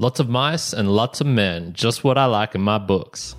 [0.00, 3.36] Lots of mice and lots of men, just what I like in my books.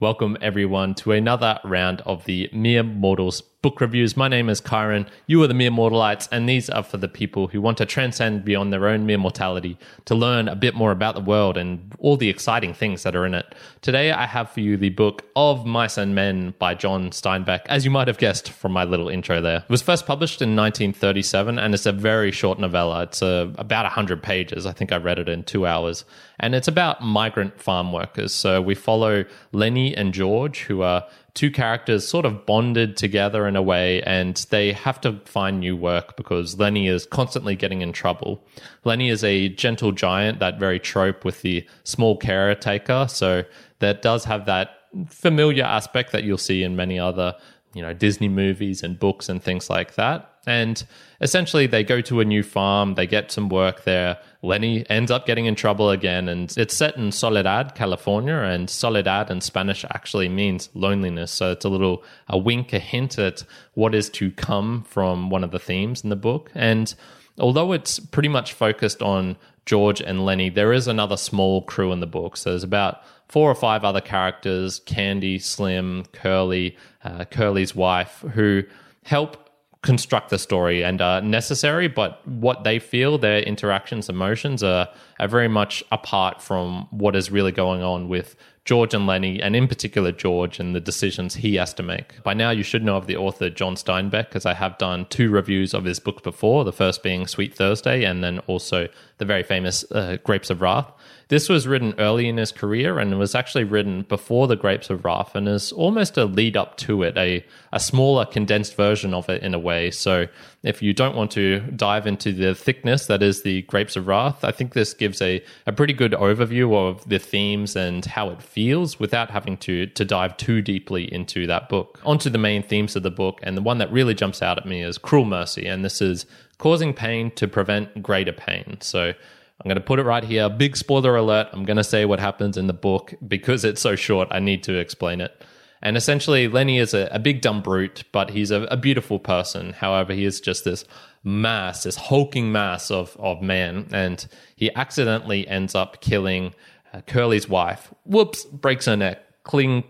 [0.00, 4.16] Welcome, everyone, to another round of the Mere Mortals book reviews.
[4.16, 5.06] My name is Kyrin.
[5.28, 8.44] You are the Mere Mortalites, and these are for the people who want to transcend
[8.44, 12.16] beyond their own mere mortality to learn a bit more about the world and all
[12.16, 13.54] the exciting things that are in it.
[13.80, 17.84] Today, I have for you the book Of Mice and Men by John Steinbeck, as
[17.84, 19.58] you might have guessed from my little intro there.
[19.58, 23.04] It was first published in 1937, and it's a very short novella.
[23.04, 24.66] It's uh, about 100 pages.
[24.66, 26.04] I think I read it in two hours
[26.42, 28.34] and it's about migrant farm workers.
[28.34, 33.56] So we follow Lennie and George, who are two characters sort of bonded together in
[33.56, 37.92] a way, and they have to find new work because Lennie is constantly getting in
[37.92, 38.44] trouble.
[38.84, 43.06] Lennie is a gentle giant, that very trope with the small caretaker.
[43.08, 43.44] So
[43.78, 44.70] that does have that
[45.08, 47.34] familiar aspect that you'll see in many other
[47.74, 50.31] you know Disney movies and books and things like that.
[50.46, 50.84] And
[51.20, 54.18] essentially, they go to a new farm, they get some work there.
[54.42, 58.34] Lennie ends up getting in trouble again, and it's set in Soledad, California.
[58.34, 61.30] And Soledad in Spanish actually means loneliness.
[61.30, 63.44] So it's a little a wink, a hint at
[63.74, 66.50] what is to come from one of the themes in the book.
[66.54, 66.92] And
[67.38, 72.00] although it's pretty much focused on George and Lennie, there is another small crew in
[72.00, 72.36] the book.
[72.36, 78.64] So there's about four or five other characters Candy, Slim, Curly, uh, Curly's wife, who
[79.04, 79.41] help
[79.82, 84.88] construct the story and are necessary, but what they feel, their interactions, emotions are,
[85.18, 89.56] are very much apart from what is really going on with George and Lennie, and
[89.56, 92.22] in particular George and the decisions he has to make.
[92.22, 95.30] By now, you should know of the author John Steinbeck, because I have done two
[95.30, 98.86] reviews of his books before, the first being Sweet Thursday, and then also
[99.18, 100.92] the very famous uh, Grapes of Wrath.
[101.32, 105.02] This was written early in his career and was actually written before The Grapes of
[105.02, 109.30] Wrath and is almost a lead up to it, a, a smaller, condensed version of
[109.30, 109.90] it in a way.
[109.90, 110.26] So
[110.62, 114.44] if you don't want to dive into the thickness that is The Grapes of Wrath,
[114.44, 118.42] I think this gives a, a pretty good overview of the themes and how it
[118.42, 121.98] feels without having to, to dive too deeply into that book.
[122.04, 124.66] Onto the main themes of the book, and the one that really jumps out at
[124.66, 126.26] me is cruel mercy, and this is
[126.58, 128.76] causing pain to prevent greater pain.
[128.82, 129.14] So
[129.62, 130.48] I'm going to put it right here.
[130.48, 131.48] Big spoiler alert.
[131.52, 134.26] I'm going to say what happens in the book because it's so short.
[134.32, 135.40] I need to explain it.
[135.80, 139.72] And essentially, Lennie is a, a big dumb brute, but he's a, a, beautiful person.
[139.72, 140.84] However, he is just this
[141.22, 143.88] mass, this hulking mass of, of man.
[143.92, 146.54] And he accidentally ends up killing
[146.92, 147.94] uh, Curly's wife.
[148.04, 149.18] Whoops, breaks her neck.
[149.44, 149.84] Cling,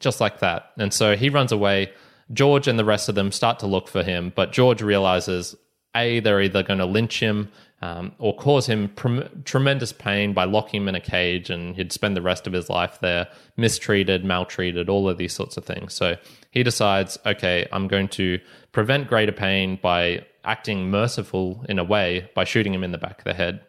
[0.00, 0.72] just like that.
[0.76, 1.92] And so he runs away.
[2.32, 5.56] George and the rest of them start to look for him, but George realizes
[5.94, 7.48] A, they're either going to lynch him
[7.80, 8.92] um, or cause him
[9.44, 12.68] tremendous pain by locking him in a cage and he'd spend the rest of his
[12.68, 15.94] life there, mistreated, maltreated, all of these sorts of things.
[15.94, 16.16] So
[16.50, 18.40] he decides, okay, I'm going to
[18.72, 23.18] prevent greater pain by acting merciful in a way by shooting him in the back
[23.18, 23.60] of the head.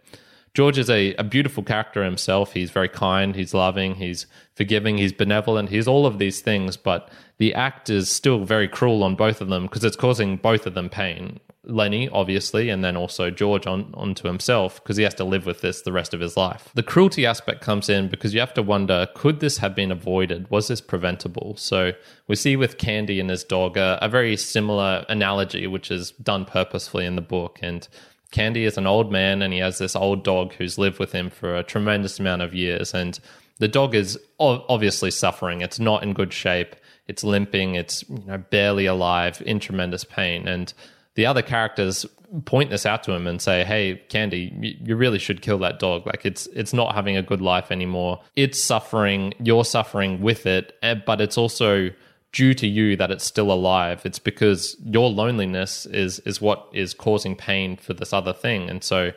[0.56, 2.54] George is a, a beautiful character himself.
[2.54, 4.26] He's very kind, he's loving, he's
[4.56, 9.04] forgiving, he's benevolent, he's all of these things, but the act is still very cruel
[9.04, 11.40] on both of them because it's causing both of them pain.
[11.66, 15.62] Lennie, obviously, and then also George on onto himself because he has to live with
[15.62, 16.70] this the rest of his life.
[16.74, 20.50] The cruelty aspect comes in because you have to wonder could this have been avoided?
[20.50, 21.56] Was this preventable?
[21.58, 21.92] So
[22.28, 26.46] we see with Candy and his dog a, a very similar analogy, which is done
[26.46, 27.60] purposefully in the book.
[27.62, 27.88] And
[28.32, 31.30] Candy is an old man and he has this old dog who's lived with him
[31.30, 32.94] for a tremendous amount of years.
[32.94, 33.20] And
[33.58, 35.60] the dog is obviously suffering.
[35.62, 36.76] It's not in good shape.
[37.10, 37.76] It's limping.
[37.76, 40.48] It's you know barely alive, in tremendous pain.
[40.48, 40.74] And
[41.16, 42.06] the other characters
[42.46, 46.06] point this out to him and say, "Hey, Candy, you really should kill that dog.
[46.06, 48.22] Like it's it's not having a good life anymore.
[48.36, 49.34] It's suffering.
[49.44, 51.90] You're suffering with it, eh, but it's also
[52.32, 54.06] due to you that it's still alive.
[54.06, 58.84] It's because your loneliness is is what is causing pain for this other thing, and
[58.84, 59.12] so."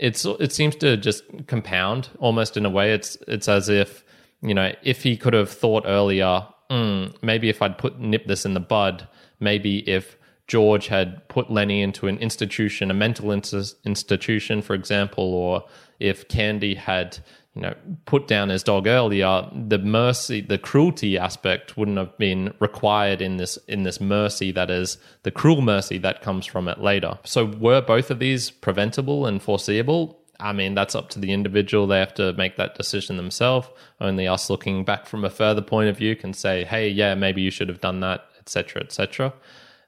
[0.00, 2.92] It's it seems to just compound almost in a way.
[2.92, 4.04] It's it's as if
[4.42, 8.46] you know if he could have thought earlier, mm, maybe if I'd put nip this
[8.46, 9.08] in the bud,
[9.40, 10.16] maybe if
[10.48, 15.64] George had put Lennie into an institution, a mental institution, for example, or
[16.00, 17.18] if Candy had,
[17.54, 17.74] you know,
[18.06, 23.36] put down his dog earlier, the mercy, the cruelty aspect wouldn't have been required in
[23.36, 27.18] this in this mercy that is the cruel mercy that comes from it later.
[27.24, 30.18] So were both of these preventable and foreseeable?
[30.40, 31.86] I mean, that's up to the individual.
[31.86, 33.68] They have to make that decision themselves.
[34.00, 37.42] Only us looking back from a further point of view can say, hey, yeah, maybe
[37.42, 39.34] you should have done that, etc., etc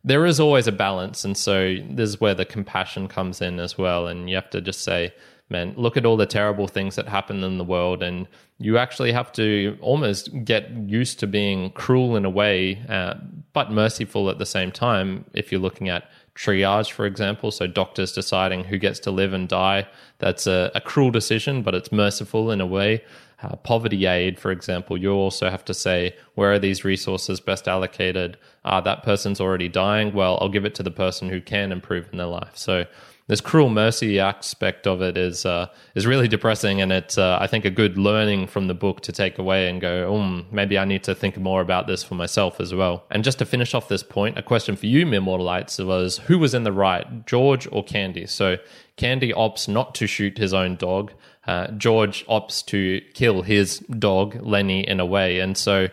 [0.04, 1.24] there is always a balance.
[1.24, 4.06] And so this is where the compassion comes in as well.
[4.06, 5.12] And you have to just say,
[5.50, 9.12] man, look at all the terrible things that happen in the world, and you actually
[9.12, 13.14] have to almost get used to being cruel in a way, uh,
[13.52, 15.24] but merciful at the same time.
[15.34, 19.48] If you're looking at triage, for example, so doctors deciding who gets to live and
[19.48, 19.88] die,
[20.18, 23.02] that's a, a cruel decision, but it's merciful in a way.
[23.42, 27.66] Uh, poverty aid, for example, you also have to say, where are these resources best
[27.66, 28.36] allocated?
[28.64, 30.12] Uh, that person's already dying.
[30.12, 32.52] Well, I'll give it to the person who can improve in their life.
[32.56, 32.84] So
[33.30, 37.46] this cruel mercy aspect of it is uh, is really depressing, and it's uh, I
[37.46, 40.84] think a good learning from the book to take away and go, um, maybe I
[40.84, 43.04] need to think more about this for myself as well.
[43.08, 46.40] And just to finish off this point, a question for you, Mere Mortalites, was who
[46.40, 48.26] was in the right, George or Candy?
[48.26, 48.56] So
[48.96, 51.12] Candy opts not to shoot his own dog.
[51.46, 55.88] Uh, George opts to kill his dog Lennie in a way, and so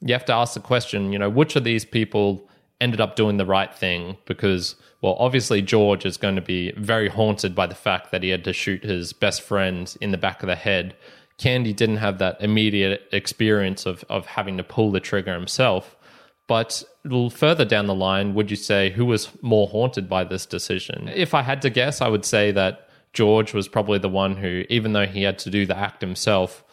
[0.00, 2.48] you have to ask the question, you know, which of these people
[2.80, 7.08] ended up doing the right thing because well, obviously George is going to be very
[7.08, 10.42] haunted by the fact that he had to shoot his best friend in the back
[10.42, 10.94] of the head.
[11.38, 15.96] Candy didn't have that immediate experience of of having to pull the trigger himself.
[16.46, 20.24] But a little further down the line, would you say who was more haunted by
[20.24, 21.08] this decision?
[21.14, 24.64] If I had to guess, I would say that George was probably the one who,
[24.68, 26.64] even though he had to do the act himself,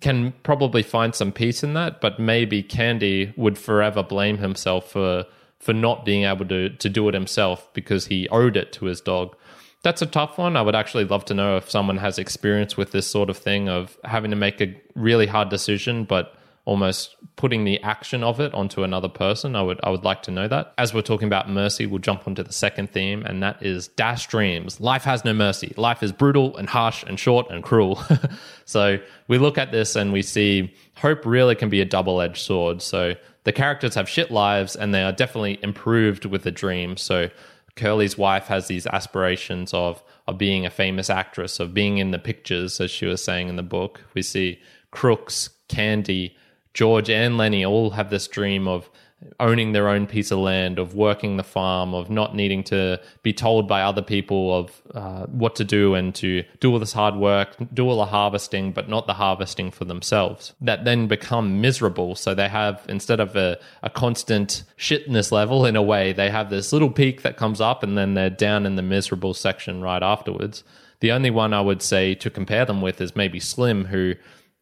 [0.00, 2.00] can probably find some peace in that.
[2.00, 5.26] But maybe Candy would forever blame himself for
[5.58, 9.00] for not being able to to do it himself because he owed it to his
[9.00, 9.36] dog.
[9.82, 10.56] That's a tough one.
[10.56, 13.68] I would actually love to know if someone has experience with this sort of thing
[13.68, 16.34] of having to make a really hard decision, but
[16.70, 19.56] almost putting the action of it onto another person.
[19.56, 20.72] I would I would like to know that.
[20.78, 24.28] As we're talking about mercy, we'll jump onto the second theme, and that is dash
[24.28, 24.80] dreams.
[24.80, 25.74] Life has no mercy.
[25.76, 28.00] Life is brutal and harsh and short and cruel.
[28.66, 32.40] so we look at this and we see hope really can be a double edged
[32.40, 32.82] sword.
[32.82, 36.96] So the characters have shit lives and they are definitely improved with the dream.
[36.96, 37.30] So
[37.74, 42.18] Curly's wife has these aspirations of of being a famous actress, of being in the
[42.20, 44.04] pictures, as she was saying in the book.
[44.14, 44.60] We see
[44.92, 46.36] Crooks, Candy,
[46.74, 48.90] George, and Lennie all have this dream of
[49.38, 53.32] owning their own piece of land, of working the farm, of not needing to be
[53.32, 57.14] told by other people of uh, what to do and to do all this hard
[57.16, 60.54] work, do all the harvesting, but not the harvesting for themselves.
[60.60, 62.14] That then become miserable.
[62.14, 66.48] So they have, instead of a, a constant shitness level in a way, they have
[66.48, 70.02] this little peak that comes up and then they're down in the miserable section right
[70.02, 70.64] afterwards.
[71.00, 74.14] The only one I would say to compare them with is maybe Slim, who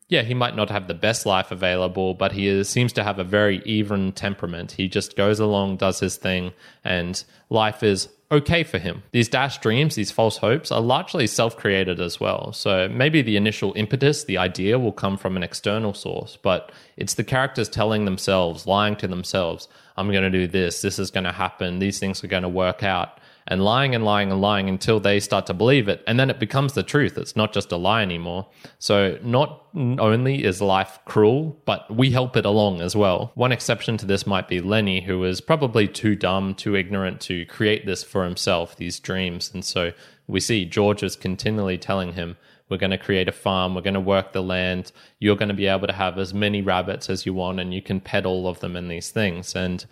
[0.09, 3.19] yeah, he might not have the best life available, but he is, seems to have
[3.19, 4.73] a very even temperament.
[4.73, 6.53] He just goes along, does his thing,
[6.83, 9.03] and life is okay for him.
[9.13, 12.55] These dashed dreams, these false hopes, are largely self created as well.
[12.55, 17.15] So maybe the initial impetus, the idea, will come from an external source, but it's
[17.15, 19.69] the characters telling themselves, lying to themselves,
[19.99, 22.49] I'm going to do this, this is going to happen, these things are going to
[22.49, 23.19] work out
[23.49, 26.05] and lying and lying and lying until they start to believe it.
[26.07, 27.17] And then it becomes the truth.
[27.17, 28.47] It's not just a lie anymore.
[28.79, 33.33] So, not only is life cruel, but we help it along as well.
[33.35, 37.47] One exception to this might be Lennie, who is probably too dumb, too ignorant to
[37.47, 39.51] create this for himself, these dreams.
[39.53, 39.93] And so
[40.27, 42.37] we see George is continually telling him,
[42.69, 43.75] we're going to create a farm.
[43.75, 44.93] We're going to work the land.
[45.21, 47.81] You're going to be able to have as many rabbits as you want, and you
[47.81, 49.57] can pet all of them in these things.
[49.57, 49.87] And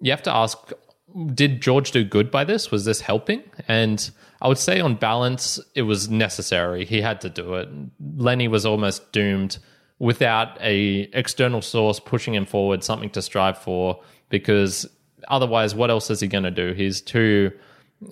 [0.00, 0.72] you have to ask
[1.34, 2.70] did George do good by this?
[2.70, 3.42] Was this helping?
[3.68, 6.84] And I would say, on balance, it was necessary.
[6.84, 7.68] He had to do it.
[8.16, 9.58] Lennie was almost doomed
[9.98, 14.00] without a external source pushing him forward, something to strive for.
[14.28, 14.86] Because
[15.28, 16.72] otherwise, what else is he going to do?
[16.72, 17.52] He's too,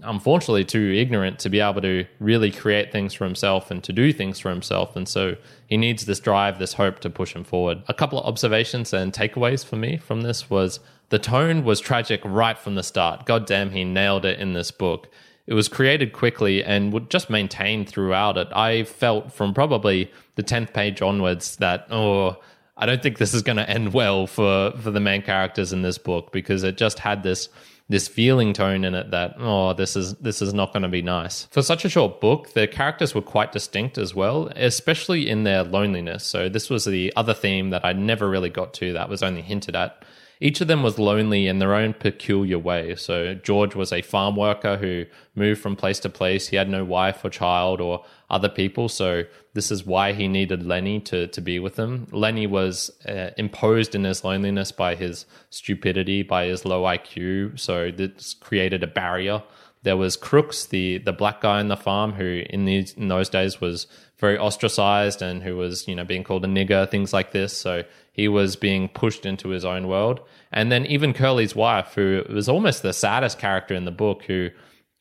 [0.02, 4.12] unfortunately, too ignorant to be able to really create things for himself and to do
[4.12, 4.96] things for himself.
[4.96, 7.82] And so he needs this drive, this hope to push him forward.
[7.88, 10.80] A couple of observations and takeaways for me from this was
[11.10, 13.26] the tone was tragic right from the start.
[13.26, 15.08] God damn, he nailed it in this book.
[15.46, 18.48] It was created quickly and would just maintain throughout it.
[18.52, 22.38] I felt from probably the 10th page onwards that, oh,
[22.76, 25.82] I don't think this is going to end well for, for the main characters in
[25.82, 27.48] this book because it just had this
[27.92, 31.02] this feeling tone in it that oh this is this is not going to be
[31.02, 31.44] nice.
[31.50, 35.62] For such a short book, the characters were quite distinct as well, especially in their
[35.62, 36.24] loneliness.
[36.24, 39.42] So this was the other theme that I never really got to that was only
[39.42, 40.04] hinted at
[40.42, 42.96] each of them was lonely in their own peculiar way.
[42.96, 45.06] So George was a farm worker who
[45.36, 46.48] moved from place to place.
[46.48, 49.22] He had no wife or child or other people, so
[49.54, 52.08] this is why he needed Lennie to to be with him.
[52.10, 57.92] Lennie was uh, imposed in his loneliness by his stupidity, by his low IQ, so
[57.92, 59.44] this created a barrier.
[59.82, 63.28] There was Crooks, the the black guy in the farm, who in these in those
[63.28, 63.86] days was
[64.18, 67.56] very ostracized and who was you know being called a nigger, things like this.
[67.56, 70.20] So he was being pushed into his own world.
[70.52, 74.50] And then even Curly's wife, who was almost the saddest character in the book, who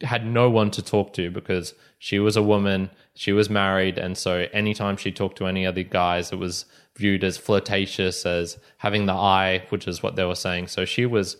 [0.01, 4.17] had no one to talk to because she was a woman, she was married, and
[4.17, 9.05] so anytime she talked to any other guys, it was viewed as flirtatious, as having
[9.05, 10.67] the eye, which is what they were saying.
[10.67, 11.38] So she was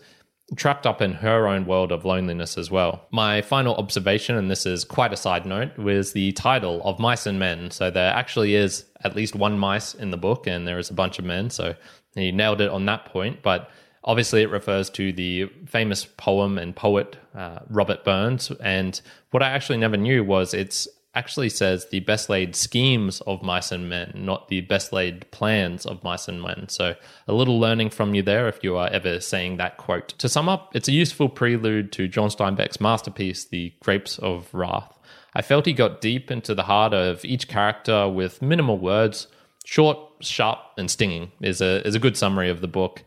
[0.56, 3.06] trapped up in her own world of loneliness as well.
[3.10, 7.26] My final observation, and this is quite a side note, was the title of Mice
[7.26, 7.70] and Men.
[7.70, 10.94] So there actually is at least one mice in the book, and there is a
[10.94, 11.50] bunch of men.
[11.50, 11.74] So
[12.14, 13.42] he nailed it on that point.
[13.42, 13.70] But
[14.04, 18.50] obviously, it refers to the famous poem and poet uh, Robert Burns.
[18.60, 23.42] And what I actually never knew was it's actually says the best laid schemes of
[23.42, 26.68] mice and men, not the best laid plans of mice and men.
[26.68, 26.94] So,
[27.28, 30.08] a little learning from you there if you are ever saying that quote.
[30.18, 34.98] To sum up, it's a useful prelude to John Steinbeck's masterpiece, The Grapes of Wrath.
[35.34, 39.28] I felt he got deep into the heart of each character with minimal words.
[39.64, 43.04] Short, sharp, and stinging is a, is a good summary of the book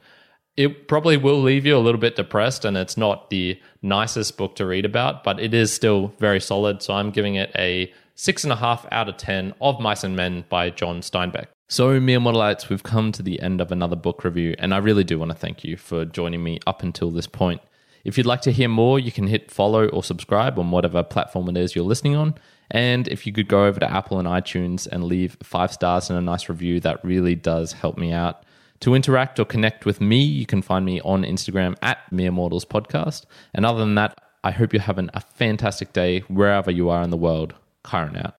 [0.57, 4.55] it probably will leave you a little bit depressed and it's not the nicest book
[4.55, 6.81] to read about, but it is still very solid.
[6.81, 10.15] So I'm giving it a six and a half out of 10 of Mice and
[10.15, 11.47] Men by John Steinbeck.
[11.67, 15.03] So, Mere Mortalites, we've come to the end of another book review, and I really
[15.03, 17.59] do want to thank you for joining me up until this point.
[18.03, 21.49] If you'd like to hear more, you can hit follow or subscribe on whatever platform
[21.49, 22.35] it is you're listening on.
[22.69, 26.19] And if you could go over to Apple and iTunes and leave five stars and
[26.19, 28.43] a nice review, that really does help me out.
[28.85, 32.65] To interact or connect with me, you can find me on Instagram at Mere Mortals
[32.65, 33.25] Podcast.
[33.51, 37.09] And other than that, I hope you're having a fantastic day wherever you are in
[37.09, 37.55] the world.
[37.83, 38.35] Kyrin out.